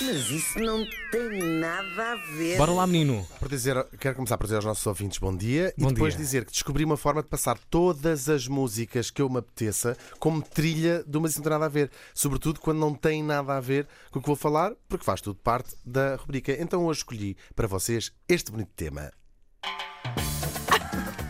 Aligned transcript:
Mas 0.00 0.30
isso 0.30 0.58
não 0.58 0.84
tem 1.10 1.42
nada 1.60 2.12
a 2.12 2.16
ver. 2.34 2.56
Bora 2.56 2.72
lá, 2.72 2.86
menino. 2.86 3.26
Por 3.38 3.48
dizer, 3.48 3.84
quero 4.00 4.16
começar 4.16 4.36
por 4.38 4.44
dizer 4.44 4.56
aos 4.56 4.64
nossos 4.64 4.86
ouvintes 4.86 5.18
bom 5.18 5.36
dia 5.36 5.72
Bom 5.78 5.90
e 5.90 5.92
depois 5.92 6.14
dia. 6.14 6.24
dizer 6.24 6.44
que 6.44 6.52
descobri 6.52 6.84
uma 6.84 6.96
forma 6.96 7.22
de 7.22 7.28
passar 7.28 7.58
todas 7.70 8.28
as 8.28 8.48
músicas 8.48 9.10
que 9.10 9.22
eu 9.22 9.28
me 9.28 9.38
apeteça 9.38 9.96
como 10.18 10.42
trilha 10.42 11.04
de 11.06 11.16
uma 11.18 11.28
que 11.28 11.36
não 11.36 11.42
tem 11.42 11.50
nada 11.52 11.66
a 11.66 11.68
ver. 11.68 11.90
Sobretudo 12.14 12.60
quando 12.60 12.78
não 12.78 12.94
tem 12.94 13.22
nada 13.22 13.56
a 13.56 13.60
ver 13.60 13.86
com 14.10 14.18
o 14.18 14.22
que 14.22 14.28
vou 14.28 14.36
falar, 14.36 14.72
porque 14.88 15.04
faz 15.04 15.20
tudo 15.20 15.36
parte 15.36 15.74
da 15.84 16.16
rubrica. 16.16 16.52
Então 16.60 16.84
hoje 16.84 17.00
escolhi 17.00 17.36
para 17.54 17.68
vocês 17.68 18.12
este 18.28 18.50
bonito 18.50 18.70
tema. 18.74 19.12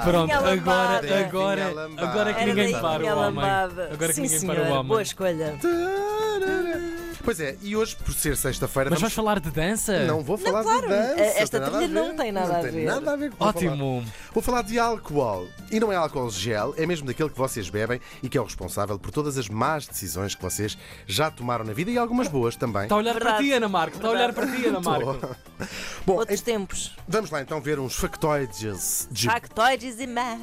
Pronto, 0.04 0.32
agora, 0.32 0.50
lambada. 0.54 1.18
agora, 1.26 1.68
lambada. 1.72 2.08
agora 2.10 2.34
que 2.34 2.40
Era 2.42 2.54
ninguém 2.54 2.72
para 2.72 2.82
o 2.82 2.86
a 2.86 2.94
homem. 2.94 3.10
lambada. 3.14 3.84
Agora 3.92 4.08
que 4.08 4.14
Sim, 4.14 4.22
ninguém 4.22 4.38
senhor. 4.38 4.56
para 4.56 4.64
o 4.64 4.72
homem. 4.72 4.84
Boa 4.88 5.02
escolha. 5.02 5.58
Pois 7.24 7.40
é, 7.40 7.56
e 7.62 7.74
hoje, 7.74 7.96
por 7.96 8.12
ser 8.12 8.36
sexta-feira, 8.36 8.90
Mas 8.90 9.00
vamos- 9.00 9.14
vais 9.14 9.14
falar 9.14 9.40
de 9.40 9.50
dança? 9.50 10.04
não 10.04 10.22
vou 10.22 10.36
falar 10.36 10.62
claro, 10.62 10.82
de 10.82 10.88
dança. 10.88 11.20
esta 11.22 11.58
tem 11.58 11.60
nada 11.70 11.78
trilha 11.78 12.00
a 12.00 12.02
não 12.04 12.10
ver. 12.10 12.16
tem 12.22 12.32
nada 12.32 12.48
Não 12.48 12.54
a 12.54 12.60
tem 12.60 12.70
ver. 12.70 12.84
nada 12.84 13.12
a 13.12 13.16
ver 13.16 13.30
com 13.30 13.44
o 13.44 13.52
que 13.54 13.60
vou 13.60 13.62
falar. 13.62 13.72
Ótimo. 13.72 14.04
Vou 14.34 14.42
falar 14.42 14.62
de 14.62 14.78
álcool. 14.78 15.48
E 15.70 15.80
não 15.80 15.90
é 15.90 15.96
álcool 15.96 16.28
gel, 16.30 16.74
é 16.76 16.84
mesmo 16.84 17.06
daquele 17.06 17.30
que 17.30 17.38
vocês 17.38 17.70
bebem 17.70 17.98
e 18.22 18.28
que 18.28 18.36
é 18.36 18.40
o 18.42 18.44
responsável 18.44 18.98
por 18.98 19.10
todas 19.10 19.38
as 19.38 19.48
más 19.48 19.86
decisões 19.86 20.34
que 20.34 20.42
vocês 20.42 20.76
já 21.06 21.30
tomaram 21.30 21.64
na 21.64 21.72
vida 21.72 21.90
e 21.90 21.96
algumas 21.96 22.28
boas 22.28 22.56
também. 22.56 22.82
Está 22.82 22.94
a 22.94 22.98
olhar 22.98 23.14
para 23.14 23.24
Verdade. 23.24 23.44
ti, 23.44 23.52
Ana 23.54 23.68
Marco. 23.70 23.96
Está 23.96 24.08
a 24.08 24.10
olhar 24.10 24.32
para 24.34 24.46
ti, 24.46 24.66
Ana 24.66 24.80
Marco. 24.80 25.36
Bom, 26.06 26.16
Outros 26.16 26.42
tempos. 26.42 26.92
vamos 27.08 27.30
lá 27.30 27.40
então 27.40 27.60
ver 27.62 27.78
uns 27.78 27.96
factoides 27.96 29.08
de 29.10 29.26
Factoides 29.26 29.98
e 29.98 30.06
man. 30.06 30.38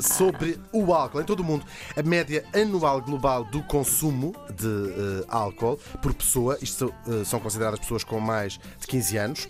sobre 0.00 0.58
o 0.72 0.94
álcool 0.94 1.20
em 1.20 1.24
todo 1.24 1.40
o 1.40 1.44
mundo. 1.44 1.66
A 1.94 2.02
média 2.02 2.44
anual 2.54 3.02
global 3.02 3.44
do 3.44 3.62
consumo 3.64 4.34
de 4.54 4.66
eh, 4.66 5.24
álcool 5.28 5.78
por 6.00 6.14
pessoa, 6.14 6.56
isto 6.62 6.94
eh, 7.06 7.24
são 7.24 7.38
consideradas 7.40 7.78
pessoas 7.80 8.04
com 8.04 8.18
mais 8.20 8.58
de 8.78 8.86
15 8.86 9.16
anos, 9.18 9.48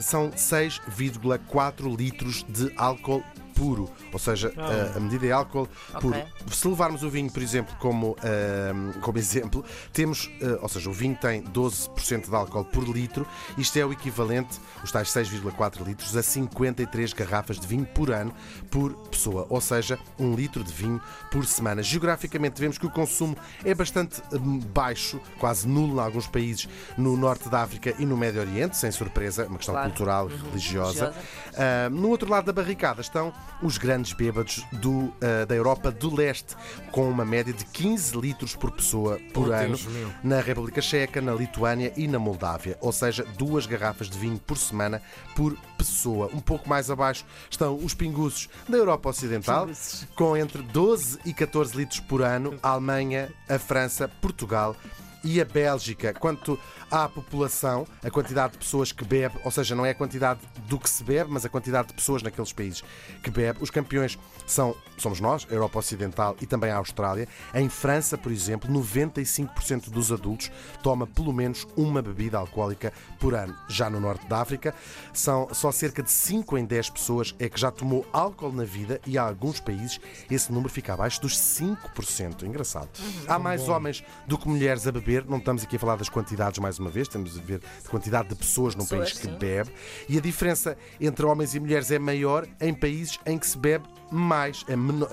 são 0.00 0.30
6,4 0.30 1.96
litros 1.96 2.44
de 2.48 2.72
álcool 2.76 3.24
puro, 3.56 3.90
ou 4.12 4.18
seja, 4.18 4.52
eh, 4.56 4.92
a 4.96 5.00
medida 5.00 5.26
é 5.26 5.32
álcool 5.32 5.66
puro. 6.00 6.22
Se 6.52 6.68
levarmos 6.68 7.02
o 7.02 7.08
vinho, 7.10 7.30
por 7.32 7.42
exemplo, 7.42 7.74
como, 7.80 8.14
eh, 8.22 8.70
como 9.00 9.16
exemplo, 9.18 9.64
temos, 9.92 10.30
eh, 10.40 10.58
ou 10.60 10.68
seja, 10.68 10.90
o 10.90 10.92
vinho 10.92 11.16
tem 11.20 11.42
12% 11.42 12.28
de 12.28 12.34
álcool 12.36 12.64
por 12.66 12.84
litro, 12.86 13.26
isto 13.56 13.78
é 13.78 13.84
o 13.84 13.92
equivalente, 13.92 14.60
os 14.84 14.92
tais 14.92 15.08
6,4 15.08 15.82
litros, 15.84 16.14
a 16.14 16.22
53 16.22 17.12
garrafas 17.14 17.58
de 17.58 17.66
vinho 17.66 17.86
por 17.86 18.10
ano 18.10 18.32
por 18.70 18.92
pessoa, 19.08 19.46
ou 19.48 19.60
seja, 19.60 19.98
um 20.18 20.34
litro 20.34 20.62
de 20.62 20.72
vinho 20.72 21.00
por 21.30 21.46
semana. 21.46 21.82
Geograficamente, 21.82 22.60
vemos 22.60 22.76
que 22.76 22.86
o 22.86 22.90
consumo 22.90 23.36
é 23.64 23.74
bastante 23.74 24.22
hum, 24.32 24.60
baixo, 24.60 25.18
quase 25.40 25.66
nulo 25.66 25.96
em 25.96 26.00
alguns 26.04 26.26
países 26.26 26.68
no 26.98 27.16
norte 27.16 27.48
da 27.48 27.62
África 27.62 27.94
e 27.98 28.04
no 28.04 28.16
Médio 28.18 28.40
Oriente, 28.42 28.76
sem 28.76 28.90
surpresa, 28.90 29.46
uma 29.46 29.56
questão 29.56 29.74
Claro. 29.74 29.88
cultural 29.90 30.30
e 30.30 30.34
religiosa. 30.34 31.06
Religiosa. 31.06 31.14
Ah, 31.56 31.88
no 31.90 32.10
outro 32.10 32.28
lado 32.28 32.44
da 32.44 32.52
barricada 32.52 33.00
estão 33.00 33.32
os 33.62 33.78
grandes 33.78 34.12
bêbados 34.12 34.64
do, 34.72 35.12
ah, 35.20 35.44
da 35.44 35.54
Europa 35.54 35.90
do 35.90 36.14
Leste, 36.14 36.54
com 36.90 37.08
uma 37.08 37.24
média 37.24 37.52
de 37.52 37.64
15 37.64 38.18
litros 38.18 38.54
por 38.54 38.70
pessoa 38.72 39.18
por 39.32 39.48
Oh, 39.48 39.52
ano 39.52 39.78
na 40.22 40.40
República 40.40 40.80
Checa, 40.80 41.20
na 41.20 41.32
Lituânia 41.32 41.92
e 41.96 42.06
na 42.06 42.18
Moldávia, 42.18 42.76
ou 42.80 42.92
seja, 42.92 43.24
duas 43.36 43.66
garrafas 43.66 44.08
de 44.08 44.18
vinho 44.18 44.38
por 44.38 44.58
semana 44.58 45.00
por 45.34 45.56
pessoa. 45.78 46.30
Um 46.32 46.40
pouco 46.40 46.68
mais 46.68 46.90
abaixo 46.90 47.24
estão 47.50 47.76
os 47.76 47.94
pinguços 47.94 48.48
da 48.68 48.76
Europa 48.76 49.08
Ocidental, 49.08 49.68
com 50.14 50.36
entre 50.36 50.62
12 50.62 51.18
e 51.24 51.32
14 51.32 51.76
litros 51.76 52.00
por 52.00 52.22
ano, 52.22 52.58
a 52.62 52.70
Alemanha, 52.70 53.32
a 53.48 53.58
França, 53.58 54.08
Portugal 54.20 54.76
e 55.24 55.40
a 55.40 55.44
Bélgica. 55.44 56.14
Quanto 56.14 56.58
à 56.90 57.08
população, 57.08 57.86
a 58.02 58.10
quantidade 58.10 58.52
de 58.52 58.58
pessoas 58.58 58.92
que 58.92 59.04
bebe, 59.04 59.38
ou 59.44 59.50
seja, 59.50 59.74
não 59.74 59.84
é 59.84 59.90
a 59.90 59.94
quantidade 59.94 60.40
do 60.68 60.78
que 60.78 60.88
se 60.88 61.02
bebe, 61.02 61.30
mas 61.30 61.44
a 61.44 61.48
quantidade 61.48 61.88
de 61.88 61.94
pessoas 61.94 62.22
naqueles 62.22 62.52
países 62.52 62.82
que 63.22 63.30
bebe. 63.30 63.58
Os 63.62 63.70
campeões 63.70 64.18
são, 64.46 64.74
somos 64.96 65.20
nós, 65.20 65.46
a 65.50 65.54
Europa 65.54 65.78
Ocidental 65.78 66.36
e 66.40 66.46
também 66.46 66.70
a 66.70 66.76
Austrália. 66.76 67.28
Em 67.54 67.68
França, 67.68 68.16
por 68.16 68.30
exemplo, 68.30 68.70
95% 68.70 69.90
dos 69.90 70.12
adultos 70.12 70.50
toma 70.82 71.06
pelo 71.06 71.32
menos 71.32 71.66
uma 71.76 72.00
bebida 72.00 72.38
alcoólica 72.38 72.92
por 73.18 73.34
ano. 73.34 73.54
Já 73.68 73.90
no 73.90 74.00
norte 74.00 74.26
da 74.26 74.40
África, 74.40 74.74
são 75.12 75.48
só 75.52 75.72
cerca 75.72 76.02
de 76.02 76.10
5 76.10 76.58
em 76.58 76.64
10 76.64 76.90
pessoas 76.90 77.34
é 77.38 77.48
que 77.48 77.58
já 77.58 77.70
tomou 77.70 78.06
álcool 78.12 78.52
na 78.52 78.64
vida 78.64 79.00
e 79.06 79.18
há 79.18 79.22
alguns 79.22 79.60
países 79.60 80.00
esse 80.30 80.52
número 80.52 80.72
fica 80.72 80.94
abaixo 80.94 81.20
dos 81.20 81.36
5%. 81.36 82.42
Engraçado. 82.42 82.88
Há 83.26 83.38
mais 83.38 83.68
homens 83.68 84.04
do 84.26 84.38
que 84.38 84.48
mulheres 84.48 84.86
a 84.86 84.92
beber, 84.92 85.15
não 85.24 85.38
estamos 85.38 85.62
aqui 85.62 85.76
a 85.76 85.78
falar 85.78 85.96
das 85.96 86.08
quantidades 86.08 86.58
mais 86.58 86.78
uma 86.78 86.90
vez, 86.90 87.08
temos 87.08 87.38
a 87.38 87.40
ver 87.40 87.60
a 87.84 87.88
quantidade 87.88 88.28
de 88.28 88.34
pessoas 88.34 88.74
num 88.74 88.82
Pessoas, 88.82 89.12
país 89.12 89.18
que 89.18 89.26
sim. 89.26 89.38
bebe 89.38 89.70
e 90.08 90.18
a 90.18 90.20
diferença 90.20 90.76
entre 91.00 91.24
homens 91.24 91.54
e 91.54 91.60
mulheres 91.60 91.90
é 91.90 91.98
maior 91.98 92.46
em 92.60 92.74
países 92.74 93.18
em 93.26 93.38
que 93.38 93.46
se 93.46 93.56
bebe 93.56 93.84
mais, 94.10 94.64
é 94.68 94.76
menor. 94.76 95.08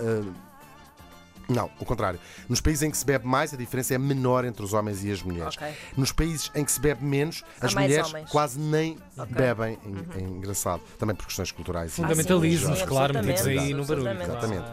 Não, 1.50 1.70
o 1.80 1.86
contrário. 1.86 2.20
Nos 2.48 2.62
países 2.62 2.84
em 2.84 2.92
que 2.92 2.98
se 2.98 3.06
bebe 3.06 3.26
mais, 3.28 3.54
a 3.54 3.58
diferença 3.58 3.94
é 3.94 3.98
menor 3.98 4.46
entre 4.46 4.64
os 4.64 4.74
homens 4.74 5.04
e 5.04 5.12
as 5.12 5.22
mulheres. 5.22 5.56
Ok. 5.58 5.68
Nos 5.98 6.12
países 6.12 6.52
em 6.56 6.64
que 6.64 6.72
se 6.72 6.80
bebe 6.80 7.04
menos, 7.04 7.44
Há 7.62 7.66
as 7.66 7.74
mulheres 7.74 8.08
homens. 8.09 8.30
quase 8.30 8.59
nem 8.59 8.98
Ok. 9.18 9.36
bebem. 9.36 9.78
É 10.18 10.22
engraçado. 10.22 10.82
Também 10.98 11.16
por 11.16 11.26
questões 11.28 11.52
culturais. 11.52 11.92
e 11.92 11.96
Fundamentalismos, 11.96 12.80
sim, 12.80 12.86
claro, 12.86 13.14
metidos 13.14 13.48
aí 13.48 13.74
no 13.74 13.86
barulho. 13.86 14.16
claro. 14.16 14.64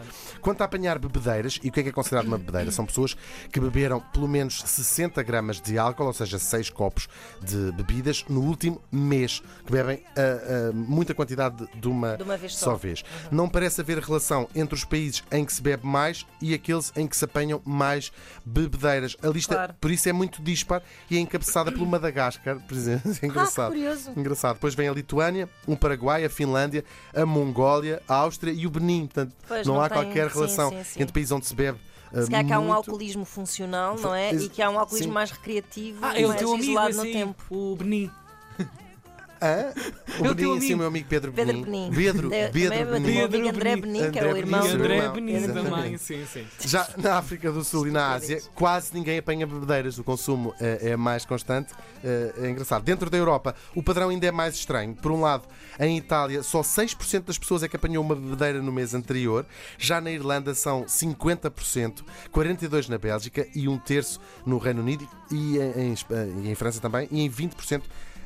Quanto 0.41 0.61
a 0.61 0.65
apanhar 0.65 0.97
bebedeiras, 0.97 1.59
e 1.63 1.69
o 1.69 1.71
que 1.71 1.81
é 1.81 1.83
que 1.83 1.89
é 1.89 1.91
considerado 1.91 2.25
uma 2.25 2.37
bebedeira? 2.37 2.71
São 2.71 2.85
pessoas 2.85 3.15
que 3.51 3.59
beberam 3.59 3.99
pelo 4.11 4.27
menos 4.27 4.61
60 4.65 5.21
gramas 5.21 5.61
de 5.61 5.77
álcool, 5.77 6.05
ou 6.05 6.13
seja, 6.13 6.39
6 6.39 6.69
copos 6.71 7.07
de 7.41 7.71
bebidas, 7.73 8.25
no 8.27 8.41
último 8.41 8.81
mês, 8.91 9.41
que 9.65 9.71
bebem 9.71 10.03
ah, 10.15 10.21
ah, 10.21 10.71
muita 10.73 11.13
quantidade 11.13 11.67
de 11.75 11.87
uma, 11.87 12.17
De 12.17 12.23
uma 12.23 12.37
vez 12.37 12.55
só. 12.55 12.75
vez. 12.75 13.03
Não 13.31 13.47
parece 13.47 13.81
haver 13.81 13.99
relação 13.99 14.47
entre 14.55 14.73
os 14.73 14.83
países 14.83 15.23
em 15.31 15.45
que 15.45 15.53
se 15.53 15.61
bebe 15.61 15.85
mais 15.85 16.25
e 16.41 16.53
aqueles 16.61 16.91
em 16.95 17.07
que 17.07 17.17
se 17.17 17.25
apanham 17.25 17.61
mais 17.65 18.11
bebedeiras. 18.45 19.15
A 19.23 19.27
lista, 19.27 19.55
Claro. 19.55 19.73
por 19.81 19.91
isso, 19.91 20.07
é 20.07 20.13
muito 20.13 20.41
dispar 20.41 20.81
e 21.09 21.17
é 21.17 21.19
encabeçada 21.19 21.71
pelo 21.71 21.85
Madagascar, 21.85 22.59
por 22.59 22.75
exemplo. 22.77 23.11
É 23.21 23.25
engraçado. 23.25 23.71
curioso. 23.71 24.11
Engraçado. 24.15 24.53
Depois 24.55 24.75
vem 24.75 24.87
a 24.87 24.93
Lituânia, 24.93 25.49
o 25.67 25.75
Paraguai, 25.75 26.23
a 26.25 26.29
Finlândia, 26.29 26.83
a 27.15 27.25
Mongólia, 27.25 28.01
a 28.07 28.15
Áustria 28.15 28.51
e 28.51 28.65
o 28.65 28.69
Benin. 28.69 29.01
Portanto, 29.07 29.33
Pois, 29.47 29.65
não, 29.67 29.75
não 29.75 29.81
há 29.81 29.89
tem- 29.89 29.97
qualquer 30.03 30.29
sim, 30.29 30.35
relação 30.35 30.69
sim, 30.69 30.83
sim. 30.83 31.01
entre 31.01 31.13
países 31.13 31.31
onde 31.31 31.45
se 31.47 31.55
bebe. 31.55 31.79
uh, 32.13 32.21
Se 32.23 32.29
calhar 32.29 32.45
que 32.45 32.53
há 32.53 32.59
um 32.59 32.71
alcoolismo 32.73 33.25
funcional, 33.25 33.97
não 33.99 34.13
é? 34.13 34.33
E 34.33 34.49
que 34.49 34.61
há 34.61 34.69
um 34.69 34.77
alcoolismo 34.79 35.09
sim. 35.11 35.13
mais 35.13 35.31
recreativo, 35.31 35.99
Ah, 36.01 36.19
é 36.19 36.25
mais 36.27 36.41
isolado 36.41 36.95
no 36.95 37.01
assim, 37.01 37.13
tempo. 37.13 37.43
o 37.49 37.75
Benin. 37.75 38.11
Hã? 39.41 39.73
O 40.19 40.25
É 40.27 40.33
Benin, 40.35 40.61
sim, 40.61 40.73
o 40.75 40.77
meu 40.77 40.87
amigo 40.87 41.07
Pedro 41.09 41.31
Pedro 41.33 41.63
Benin. 41.63 41.89
Pedro, 41.95 42.29
Pedro 42.29 42.51
também 42.51 42.85
Benin. 42.85 43.15
meu 43.15 43.25
amigo 43.25 43.31
Pedro 43.31 43.49
André 43.49 43.75
Benin. 43.75 43.81
Benin, 43.99 44.11
que 44.11 44.19
é 44.19 44.33
o 44.33 44.37
irmão 44.37 44.63
André 44.67 44.95
irmão. 44.97 45.13
Benin 45.13 45.41
Pedro 45.41 45.63
também. 45.63 45.97
Sim, 45.97 46.25
sim. 46.31 46.45
Já 46.59 46.87
na 46.97 47.15
África 47.17 47.51
do 47.51 47.63
Sul 47.63 47.87
e 47.87 47.91
na 47.91 48.11
Ásia, 48.13 48.39
quase 48.53 48.93
ninguém 48.93 49.17
apanha 49.17 49.47
bebedeiras. 49.47 49.97
O 49.97 50.03
consumo 50.03 50.53
eh, 50.61 50.91
é 50.91 50.95
mais 50.95 51.25
constante. 51.25 51.73
eh, 52.03 52.33
É 52.37 52.49
engraçado. 52.51 52.83
Dentro 52.83 53.09
da 53.09 53.17
Europa, 53.17 53.55
o 53.75 53.81
padrão 53.81 54.09
ainda 54.09 54.27
é 54.27 54.31
mais 54.31 54.53
estranho. 54.55 54.93
Por 54.95 55.11
um 55.11 55.21
lado, 55.21 55.43
em 55.79 55.97
Itália, 55.97 56.43
só 56.43 56.61
6% 56.61 57.23
das 57.25 57.37
pessoas 57.39 57.63
é 57.63 57.67
que 57.67 57.75
apanhou 57.75 58.03
uma 58.03 58.15
bebedeira 58.15 58.61
no 58.61 58.71
mês 58.71 58.93
anterior. 58.93 59.45
Já 59.79 59.99
na 59.99 60.11
Irlanda, 60.11 60.53
são 60.53 60.85
50%, 60.85 62.03
42% 62.31 62.89
na 62.89 62.97
Bélgica 62.99 63.47
e 63.55 63.67
um 63.67 63.77
terço 63.79 64.19
no 64.45 64.57
Reino 64.59 64.81
Unido 64.81 65.07
e 65.31 65.57
em, 65.57 65.87
em 65.89 65.93
Espa- 65.93 66.27
e 66.43 66.49
em 66.51 66.53
França 66.55 66.79
também. 66.79 67.07
E 67.11 67.21
em 67.21 67.29
20%. 67.29 67.81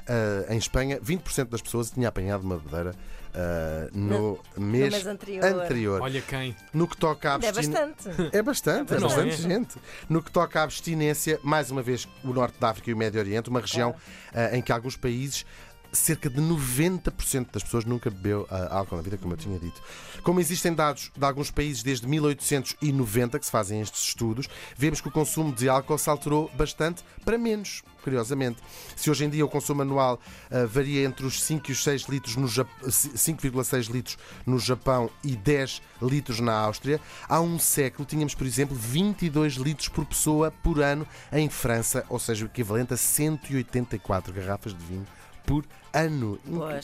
Eh, 0.08 0.54
em 0.54 0.58
Espanha, 0.58 1.00
20% 1.00 1.50
das 1.50 1.62
pessoas 1.62 1.92
tinha 1.92 2.08
apanhado 2.08 2.44
uma 2.44 2.58
bebedeira 2.58 2.94
eh, 3.34 3.90
no, 3.94 4.40
mês 4.58 4.94
mês 4.94 5.08
anterior. 5.08 5.44
anterior. 5.44 6.02
Olha 6.02 6.22
quem. 6.22 6.56
No 6.74 6.88
que 6.88 6.96
toca 6.96 7.32
à 7.32 7.34
É 7.34 7.50
abstinência. 7.50 7.88
bastante. 7.88 8.36
É 8.36 8.42
bastante, 8.42 8.94
é 8.94 9.00
bastante 9.00 9.34
é? 9.34 9.38
gente. 9.38 9.76
No 10.08 10.24
que 10.24 10.32
toca 10.32 10.62
à 10.62 10.64
abstinência, 10.64 11.40
mais 11.44 11.70
uma 11.70 11.82
vez, 11.82 12.08
o 12.24 12.32
Norte 12.34 12.58
da 12.60 12.70
África 12.70 12.90
e 12.90 12.94
o 12.94 12.98
Médio 12.98 13.20
Oriente, 13.20 13.50
uma 13.50 13.60
região 13.60 13.94
ah, 14.34 14.56
em 14.56 14.62
que 14.62 14.72
alguns 14.72 14.96
países. 14.96 15.46
Cerca 15.96 16.30
de 16.30 16.42
90% 16.42 17.48
das 17.52 17.64
pessoas 17.64 17.86
nunca 17.86 18.10
bebeu 18.10 18.46
ah, 18.52 18.78
álcool 18.78 18.98
na 18.98 19.02
vida, 19.02 19.18
como 19.18 19.34
eu 19.34 19.38
tinha 19.38 19.58
dito. 19.58 19.82
Como 20.24 20.40
existem 20.40 20.74
dados 20.74 21.12
de 21.18 21.26
alguns 21.26 21.50
países 21.50 21.82
desde 21.82 22.06
1890 22.08 23.40
que 23.40 23.46
se 23.46 23.52
fazem 23.52 23.82
estes 23.82 24.04
estudos, 24.04 24.48
vemos 24.78 25.00
que 25.02 25.08
o 25.08 25.12
consumo 25.12 25.54
de 25.54 25.70
álcool 25.70 25.98
se 25.98 26.10
alterou 26.10 26.52
bastante 26.56 27.04
para 27.24 27.38
menos, 27.38 27.82
curiosamente. 28.04 28.62
Se 28.96 29.10
hoje 29.10 29.26
em 29.26 29.30
dia 29.30 29.46
o 29.46 29.50
consumo 29.50 29.82
anual 29.84 30.20
ah, 30.52 30.66
varia 30.68 31.04
entre 31.06 31.26
os 31.26 31.42
5 31.42 31.70
e 31.70 31.72
os 31.72 31.84
6 31.84 32.04
litros 32.04 32.36
no 32.36 32.48
Jap- 32.48 32.70
5,6 32.86 33.90
litros 33.90 34.18
no 34.46 34.60
Japão 34.60 35.10
e 35.24 35.36
10 35.36 35.82
litros 36.02 36.40
na 36.40 36.54
Áustria, 36.54 37.00
há 37.28 37.40
um 37.40 37.58
século 37.58 38.06
tínhamos, 38.06 38.36
por 38.36 38.46
exemplo, 38.46 38.76
22 38.76 39.54
litros 39.54 39.88
por 39.88 40.06
pessoa 40.06 40.52
por 40.52 40.82
ano 40.82 41.08
em 41.32 41.50
França, 41.50 42.04
ou 42.10 42.20
seja, 42.20 42.44
o 42.46 42.48
equivalente 42.48 42.94
a 42.94 42.98
184 42.98 44.34
garrafas 44.34 44.74
de 44.78 44.84
vinho 44.84 45.06
por 45.46 45.66
ano 45.94 46.38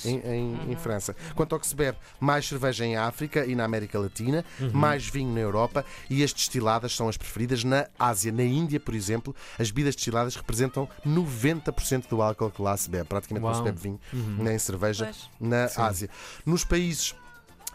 em- 0.05 0.09
em, 0.09 0.21
em- 0.35 0.71
em 0.71 0.75
França. 0.77 1.13
Quanto 1.35 1.53
ao 1.53 1.59
que 1.59 1.67
se 1.67 1.75
bebe, 1.75 1.97
mais 2.19 2.47
cerveja 2.47 2.85
em 2.85 2.95
África 2.95 3.45
e 3.45 3.55
na 3.55 3.65
América 3.65 3.99
Latina, 3.99 4.45
mais 4.71 5.05
vinho 5.07 5.33
na 5.33 5.39
Europa 5.41 5.83
e 6.09 6.23
as 6.23 6.31
destiladas 6.31 6.95
são 6.95 7.09
as 7.09 7.17
preferidas 7.17 7.63
na 7.63 7.87
Ásia. 7.99 8.31
Na 8.31 8.43
Índia, 8.43 8.79
por 8.79 8.93
exemplo, 8.95 9.35
as 9.59 9.69
bebidas 9.69 9.95
destiladas 9.95 10.35
representam 10.35 10.87
90% 11.05 12.07
do 12.09 12.21
álcool 12.21 12.49
que 12.51 12.61
lá 12.61 12.75
se 12.77 12.89
bebe. 12.89 13.05
Praticamente 13.05 13.43
não 13.45 13.53
se 13.53 13.59
Uau. 13.59 13.65
bebe 13.65 13.79
vinho 13.79 13.99
nem 14.37 14.57
cerveja 14.57 15.05
Pois. 15.05 15.29
na 15.39 15.65
Ásia. 15.85 16.09
Nos 16.45 16.63
países 16.63 17.13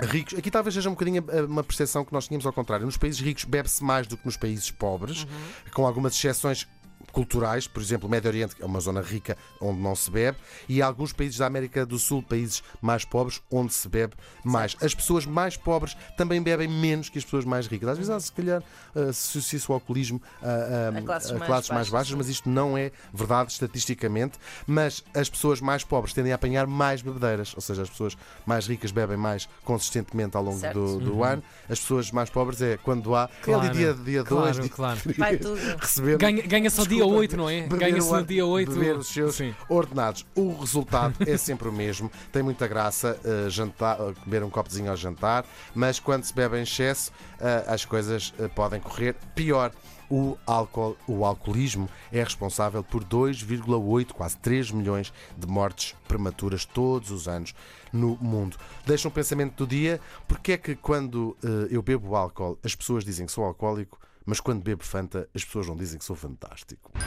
ricos, 0.00 0.38
aqui 0.38 0.50
talvez 0.50 0.74
seja 0.74 0.88
um 0.90 0.92
bocadinho 0.92 1.24
uma 1.48 1.62
percepção 1.64 2.04
que 2.04 2.12
nós 2.12 2.26
tínhamos 2.26 2.44
ao 2.46 2.52
contrário. 2.52 2.84
Nos 2.84 2.96
países 2.96 3.20
ricos 3.20 3.44
bebe-se 3.44 3.82
mais 3.82 4.06
do 4.06 4.16
que 4.16 4.26
nos 4.26 4.36
países 4.36 4.70
pobres, 4.70 5.26
com 5.72 5.86
algumas 5.86 6.14
exceções 6.14 6.66
culturais, 7.12 7.66
por 7.66 7.80
exemplo, 7.82 8.06
o 8.06 8.10
Médio 8.10 8.28
Oriente, 8.28 8.54
que 8.56 8.62
é 8.62 8.66
uma 8.66 8.80
zona 8.80 9.00
rica 9.00 9.36
onde 9.60 9.80
não 9.80 9.94
se 9.94 10.10
bebe, 10.10 10.36
e 10.68 10.82
alguns 10.82 11.12
países 11.12 11.38
da 11.38 11.46
América 11.46 11.86
do 11.86 11.98
Sul, 11.98 12.22
países 12.22 12.62
mais 12.82 13.04
pobres, 13.04 13.40
onde 13.50 13.72
se 13.72 13.88
bebe 13.88 14.14
mais. 14.44 14.76
As 14.82 14.94
pessoas 14.94 15.24
mais 15.24 15.56
pobres 15.56 15.96
também 16.16 16.42
bebem 16.42 16.68
menos 16.68 17.08
que 17.08 17.18
as 17.18 17.24
pessoas 17.24 17.44
mais 17.44 17.66
ricas. 17.66 17.88
Às 17.88 17.98
vezes, 17.98 18.10
há, 18.10 18.20
se 18.20 18.32
calhar, 18.32 18.62
associa-se 19.08 19.70
o 19.70 19.74
alcoolismo 19.74 20.20
a, 20.42 20.46
a- 20.94 20.98
A 20.98 21.02
classes 21.02 21.30
a 21.30 21.34
mais 21.34 21.46
classes 21.46 21.70
mais 21.70 21.88
baixas, 21.88 22.14
mas 22.14 22.28
isto 22.28 22.48
não 22.48 22.76
é 22.76 22.90
verdade 23.12 23.52
estatisticamente. 23.52 24.38
Mas 24.66 25.02
as 25.14 25.28
pessoas 25.28 25.60
mais 25.60 25.84
pobres 25.84 26.12
tendem 26.12 26.32
a 26.32 26.34
apanhar 26.34 26.66
mais 26.66 27.02
bebedeiras, 27.02 27.52
ou 27.54 27.60
seja, 27.60 27.82
as 27.82 27.90
pessoas 27.90 28.16
mais 28.44 28.66
ricas 28.66 28.90
bebem 28.90 29.16
mais 29.16 29.48
consistentemente 29.64 30.36
ao 30.36 30.42
longo 30.42 30.58
Certo. 30.58 30.98
do, 30.98 30.98
do 31.00 31.24
ano. 31.24 31.42
As 31.68 31.78
pessoas 31.80 32.10
mais 32.10 32.30
pobres 32.30 32.60
é 32.62 32.76
quando 32.76 33.14
há. 33.14 33.24
Uhum. 33.24 33.28
Claro, 33.42 33.64
é 33.66 33.68
ali 33.68 33.78
dia 33.78 33.94
2, 33.94 34.04
dia 34.04 34.24
claro, 34.24 34.60
dia 34.60 34.68
claro. 34.70 35.00
Vai 35.16 35.36
tudo. 35.36 35.58
receber. 35.78 36.18
Ganha- 36.18 36.42
Ganha-se 36.46 36.80
ao 36.86 36.88
dia 36.88 36.98
Desculpa, 36.98 37.18
8, 37.18 37.36
não 37.36 37.50
é? 37.50 37.60
Ganha-se 37.62 38.08
o 38.08 38.16
no 38.16 38.24
dia 38.24 38.46
8. 38.46 38.72
beber 38.72 38.96
os 38.96 39.08
seus 39.08 39.34
Sim. 39.34 39.54
ordenados. 39.68 40.24
O 40.34 40.56
resultado 40.58 41.16
é 41.28 41.36
sempre 41.36 41.68
o 41.68 41.72
mesmo. 41.72 42.10
Tem 42.32 42.42
muita 42.42 42.66
graça 42.66 43.18
eh, 43.24 43.50
jantar, 43.50 43.98
eh, 44.00 44.14
beber 44.24 44.44
um 44.44 44.50
copozinho 44.50 44.90
ao 44.90 44.96
jantar, 44.96 45.44
mas 45.74 45.98
quando 45.98 46.24
se 46.24 46.34
bebe 46.34 46.58
em 46.58 46.62
excesso, 46.62 47.12
eh, 47.40 47.64
as 47.66 47.84
coisas 47.84 48.32
podem 48.54 48.80
correr 48.80 49.14
pior. 49.34 49.72
O 50.08 50.38
álcool, 50.46 50.96
o 51.08 51.24
alcoolismo 51.24 51.88
é 52.12 52.22
responsável 52.22 52.80
por 52.84 53.02
2,8, 53.02 54.12
quase 54.12 54.36
3 54.36 54.70
milhões 54.70 55.12
de 55.36 55.48
mortes 55.48 55.96
prematuras 56.06 56.64
todos 56.64 57.10
os 57.10 57.26
anos 57.26 57.52
no 57.92 58.16
mundo. 58.20 58.56
Deixa 58.86 59.08
um 59.08 59.10
pensamento 59.10 59.64
do 59.64 59.66
dia: 59.66 60.00
porque 60.28 60.52
é 60.52 60.56
que 60.56 60.76
quando 60.76 61.36
eu 61.68 61.82
bebo 61.82 62.14
álcool 62.14 62.56
as 62.62 62.76
pessoas 62.76 63.04
dizem 63.04 63.26
que 63.26 63.32
sou 63.32 63.44
alcoólico, 63.44 63.98
mas 64.26 64.40
quando 64.40 64.62
bebo 64.62 64.84
Fanta 64.84 65.28
as 65.34 65.44
pessoas 65.44 65.66
não 65.68 65.76
dizem 65.76 65.98
que 65.98 66.04
sou 66.04 66.16
fantástico? 66.16 66.92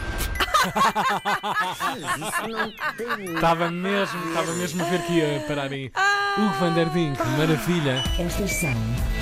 Estava 3.36 3.72
mesmo, 3.72 4.28
estava 4.28 4.54
mesmo 4.54 4.84
a 4.84 4.90
ver 4.90 5.02
que 5.06 5.14
ia 5.14 5.46
parar 5.48 5.72
aí. 5.72 5.92
Hugo 6.38 6.54
Van 6.60 6.74
der 6.74 6.90
Dink, 6.90 7.18
maravilha. 7.38 8.04
Estas 8.20 8.52
são 8.52 8.72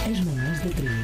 as 0.09 0.19
manhãs 0.21 0.59
da 0.63 0.69
3. 0.69 0.97